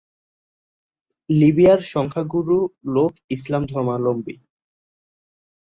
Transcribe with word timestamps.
লিবিয়ার 1.29 1.79
সংখ্যাগুরু 1.93 2.57
লোক 2.95 3.11
ইসলাম 3.35 3.63
ধর্মাবলম্বী। 3.65 4.35